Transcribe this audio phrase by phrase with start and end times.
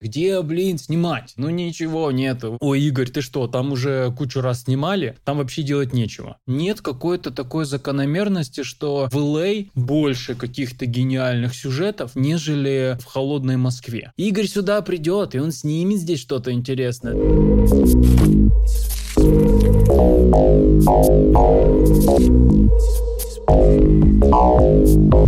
[0.00, 1.32] Где, блин, снимать?
[1.36, 2.56] Ну ничего нету.
[2.60, 5.16] Ой, Игорь, ты что, там уже кучу раз снимали?
[5.24, 6.36] Там вообще делать нечего.
[6.46, 13.56] Нет какой-то такой закономерности, что в LA а больше каких-то гениальных сюжетов, нежели в холодной
[13.56, 14.12] Москве.
[14.16, 17.14] Игорь сюда придет, и он снимет здесь что-то интересное.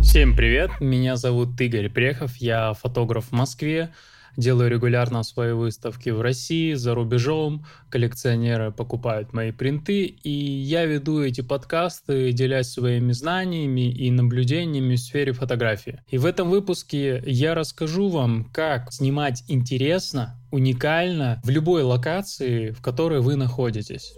[0.04, 3.90] Всем привет, меня зовут Игорь Прехов, я фотограф в Москве,
[4.36, 11.22] делаю регулярно свои выставки в России, за рубежом, коллекционеры покупают мои принты, и я веду
[11.22, 16.02] эти подкасты, делясь своими знаниями и наблюдениями в сфере фотографии.
[16.08, 22.80] И в этом выпуске я расскажу вам, как снимать интересно, уникально в любой локации, в
[22.80, 24.14] которой вы находитесь.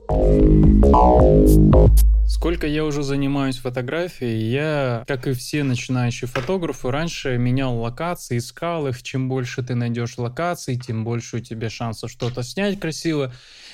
[2.27, 8.86] Сколько я уже занимаюсь фотографией, я, как и все начинающие фотографы, раньше менял локации, искал
[8.86, 9.02] их.
[9.02, 13.33] Чем больше ты найдешь локаций, тем больше у тебя шансов что-то снять красиво.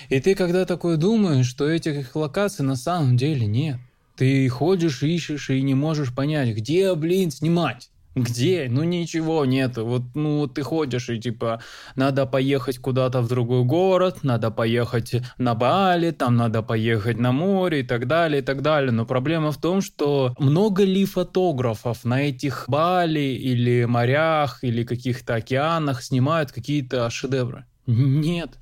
[0.09, 3.79] И ты когда такое думаешь, что этих локаций на самом деле нет.
[4.17, 7.91] Ты ходишь, ищешь и не можешь понять, где, блин, снимать.
[8.23, 8.69] Где?
[8.71, 9.77] Ну ничего нет.
[9.77, 11.61] Вот, ну, ты ходишь и типа,
[11.97, 17.81] надо поехать куда-то в другой город, надо поехать на Бали, там надо поехать на море
[17.81, 18.93] и так далее, и так далее.
[18.93, 25.37] Но проблема в том, что много ли фотографов на этих Бали или морях или каких-то
[25.37, 27.65] океанах снимают какие-то шедевры?
[27.87, 28.59] Нет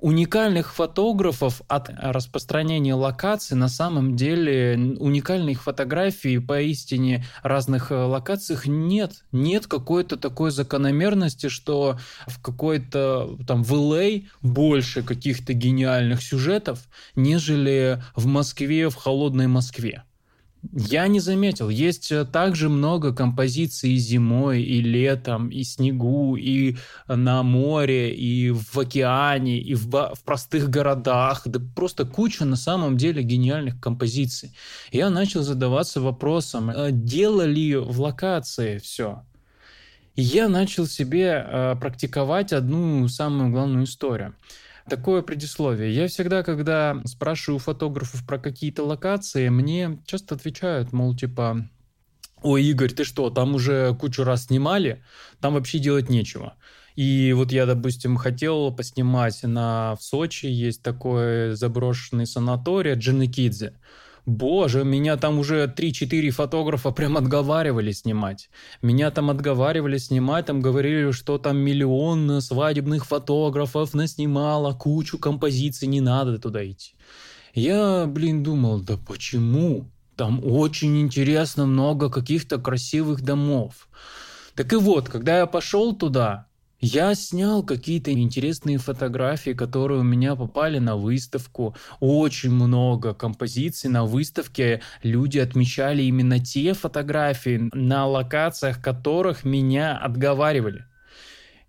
[0.00, 9.24] уникальных фотографов от распространения локаций на самом деле уникальных фотографий поистине разных э, локациях нет.
[9.32, 16.88] Нет какой-то такой закономерности, что в какой-то там в LA а больше каких-то гениальных сюжетов,
[17.14, 20.04] нежели в Москве, в холодной Москве.
[20.72, 21.70] Я не заметил.
[21.70, 26.76] Есть э, также много композиций зимой, и летом, и снегу, и
[27.08, 31.42] на море, и в океане, и в, в простых городах.
[31.46, 34.54] Да просто куча на самом деле гениальных композиций.
[34.92, 39.24] Я начал задаваться вопросом, э, дело ли в локации все?
[40.14, 44.34] Я начал себе э, практиковать одну самую главную историю.
[44.88, 45.94] Такое предисловие.
[45.94, 51.68] Я всегда, когда спрашиваю фотографов про какие-то локации, мне часто отвечают, мол, типа,
[52.42, 55.02] ой, Игорь, ты что, там уже кучу раз снимали,
[55.40, 56.54] там вообще делать нечего.
[56.96, 63.74] И вот я, допустим, хотел поснимать на в Сочи, есть такой заброшенный санаторий Джинекидзе.
[64.26, 68.50] Боже, меня там уже 3-4 фотографа прям отговаривали снимать.
[68.82, 76.00] Меня там отговаривали снимать, там говорили, что там миллион свадебных фотографов наснимало, кучу композиций, не
[76.00, 76.94] надо туда идти.
[77.54, 79.90] Я, блин, думал, да почему?
[80.16, 83.88] Там очень интересно много каких-то красивых домов.
[84.54, 86.46] Так и вот, когда я пошел туда,
[86.80, 91.76] я снял какие-то интересные фотографии, которые у меня попали на выставку.
[92.00, 94.80] Очень много композиций на выставке.
[95.02, 100.86] Люди отмечали именно те фотографии, на локациях которых меня отговаривали.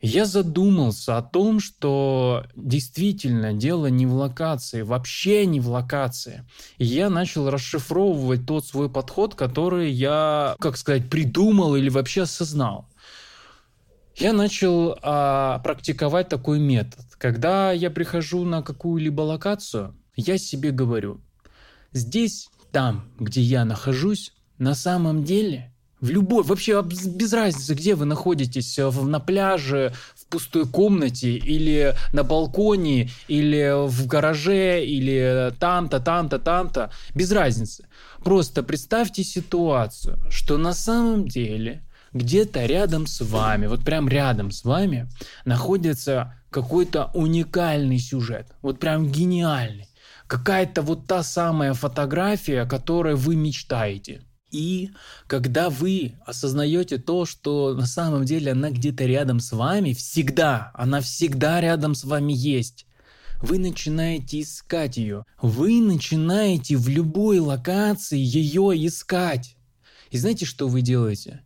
[0.04, 6.44] Я задумался о том, что действительно дело не в локации, вообще не в локации.
[6.80, 12.88] И я начал расшифровывать тот свой подход, который я, как сказать, придумал или вообще осознал
[14.22, 17.00] я начал а, практиковать такой метод.
[17.18, 21.22] Когда я прихожу на какую-либо локацию, я себе говорю,
[21.92, 28.06] здесь, там, где я нахожусь, на самом деле, в любой, вообще без разницы, где вы
[28.06, 36.38] находитесь, на пляже, в пустой комнате, или на балконе, или в гараже, или там-то, там-то,
[36.38, 37.88] там-то, без разницы.
[38.24, 41.84] Просто представьте ситуацию, что на самом деле–
[42.14, 45.10] где-то рядом с вами, вот прям рядом с вами
[45.46, 49.88] находится какой-то уникальный сюжет, вот прям гениальный.
[50.28, 54.22] Какая-то вот та самая фотография, о которой вы мечтаете.
[54.50, 54.92] И
[55.28, 61.00] когда вы осознаете то, что на самом деле она где-то рядом с вами, всегда, она
[61.02, 62.86] всегда рядом с вами есть,
[63.42, 65.25] вы начинаете искать ее.
[65.42, 69.56] Вы начинаете в любой локации ее искать.
[70.12, 71.42] И знаете, что вы делаете?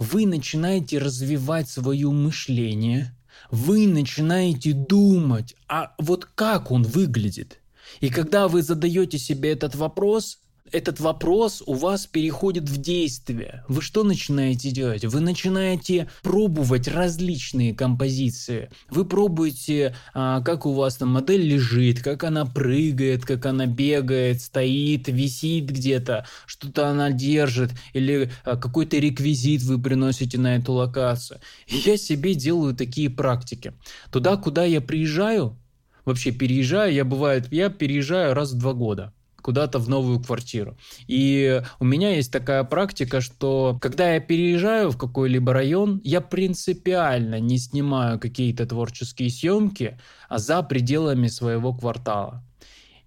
[0.00, 3.14] Вы начинаете развивать свое мышление,
[3.50, 7.60] вы начинаете думать, а вот как он выглядит.
[8.00, 10.38] И когда вы задаете себе этот вопрос,
[10.72, 13.64] этот вопрос у вас переходит в действие.
[13.68, 15.04] Вы что начинаете делать?
[15.04, 18.70] Вы начинаете пробовать различные композиции.
[18.88, 24.40] Вы пробуете, а, как у вас там модель лежит, как она прыгает, как она бегает,
[24.40, 31.40] стоит, висит где-то, что-то она держит, или а, какой-то реквизит вы приносите на эту локацию.
[31.66, 33.72] И я себе делаю такие практики.
[34.10, 35.56] Туда, куда я приезжаю,
[36.04, 40.76] вообще переезжаю, я бывает, я переезжаю раз в два года куда-то в новую квартиру.
[41.06, 47.40] И у меня есть такая практика, что когда я переезжаю в какой-либо район, я принципиально
[47.40, 49.98] не снимаю какие-то творческие съемки
[50.30, 52.42] а за пределами своего квартала.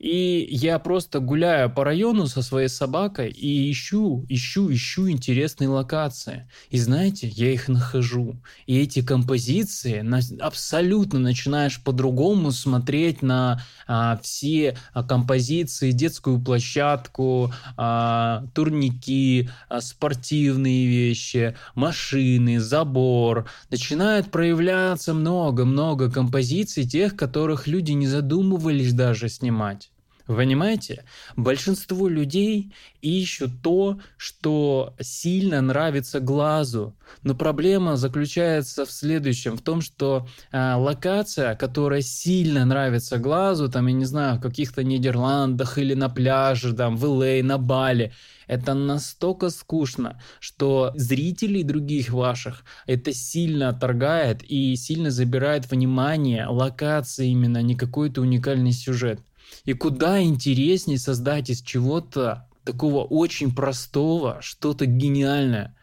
[0.03, 6.49] И я просто гуляю по району со своей собакой и ищу, ищу, ищу интересные локации.
[6.69, 8.35] И знаете, я их нахожу.
[8.65, 10.05] И эти композиции
[10.41, 20.85] абсолютно начинаешь по-другому смотреть на а, все а, композиции, детскую площадку, а, турники, а, спортивные
[20.85, 23.49] вещи, машины, забор.
[23.71, 29.92] Начинает проявляться много-много композиций, тех, которых люди не задумывались даже снимать.
[30.25, 31.03] Вы понимаете?
[31.35, 36.95] Большинство людей ищут то, что сильно нравится глазу.
[37.23, 43.87] Но проблема заключается в следующем, в том, что э, локация, которая сильно нравится глазу, там,
[43.87, 48.13] я не знаю, в каких-то Нидерландах или на пляже, там, в Л.А., на Бали,
[48.47, 57.29] это настолько скучно, что зрителей других ваших это сильно отторгает и сильно забирает внимание локации
[57.29, 59.19] именно, не какой-то уникальный сюжет.
[59.65, 65.75] И куда интереснее создать из чего-то такого очень простого что-то гениальное.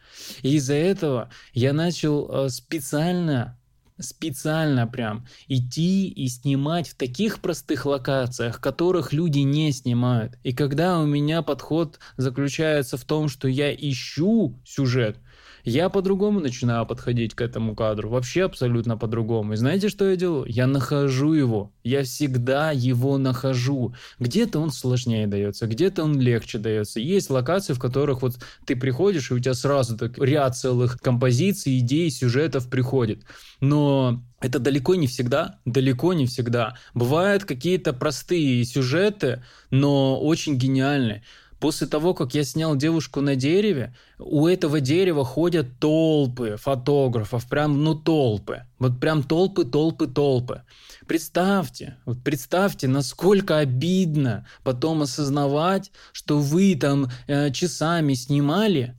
[0.43, 3.57] И из-за этого я начал э, специально
[4.03, 10.39] специально прям идти и снимать в таких простых локациях, которых люди не снимают.
[10.43, 15.19] И когда у меня подход заключается в том, что я ищу сюжет,
[15.65, 19.53] я по-другому начинаю подходить к этому кадру, вообще абсолютно по-другому.
[19.53, 20.47] И знаете, что я делаю?
[20.49, 23.95] Я нахожу его, я всегда его нахожу.
[24.19, 27.01] Где-то он сложнее дается, где-то он легче дается.
[27.01, 28.35] Есть локации, в которых вот
[28.67, 33.23] ты приходишь, и у тебя сразу так ряд целых композиций, идей, сюжетов приходит.
[33.61, 36.77] Но это далеко не всегда, далеко не всегда.
[36.95, 41.23] Бывают какие-то простые сюжеты, но очень гениальные.
[41.61, 47.85] После того, как я снял девушку на дереве, у этого дерева ходят толпы фотографов, прям,
[47.85, 48.63] ну, толпы.
[48.79, 50.63] Вот прям толпы, толпы, толпы.
[51.07, 58.97] Представьте, вот представьте, насколько обидно потом осознавать, что вы там э, часами снимали,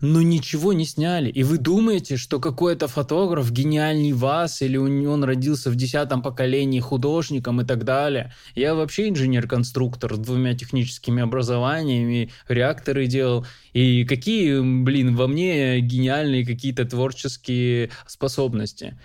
[0.00, 1.30] но ничего не сняли.
[1.30, 7.60] И вы думаете, что какой-то фотограф гениальней вас, или он родился в десятом поколении художником
[7.60, 8.32] и так далее.
[8.54, 13.46] Я вообще инженер-конструктор с двумя техническими образованиями, реакторы делал.
[13.72, 18.98] И какие, блин, во мне гениальные какие-то творческие способности.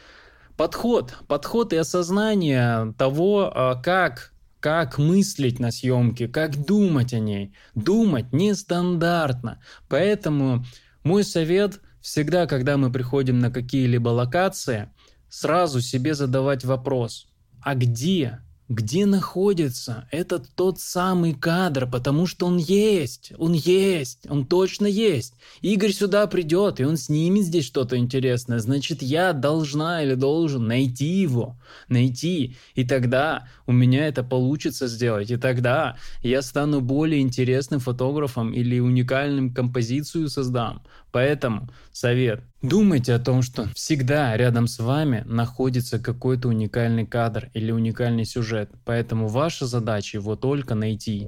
[0.58, 4.32] Подход, подход и осознание того, а, как
[4.66, 7.54] как мыслить на съемке, как думать о ней.
[7.76, 9.62] Думать нестандартно.
[9.88, 10.66] Поэтому
[11.06, 14.90] мой совет всегда, когда мы приходим на какие-либо локации,
[15.30, 17.28] сразу себе задавать вопрос,
[17.62, 24.46] а где где находится этот тот самый кадр, потому что он есть, он есть, он
[24.46, 25.36] точно есть.
[25.62, 31.06] Игорь сюда придет, и он снимет здесь что-то интересное, значит, я должна или должен найти
[31.06, 31.58] его,
[31.90, 38.52] найти, и тогда у меня это получится сделать, и тогда я стану более интересным фотографом
[38.52, 40.82] или уникальным композицию создам.
[41.16, 42.44] Поэтому совет.
[42.62, 48.70] Думайте о том, что всегда рядом с вами находится какой-то уникальный кадр или уникальный сюжет.
[48.84, 51.26] Поэтому ваша задача его только найти.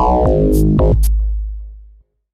[0.00, 1.17] Oh,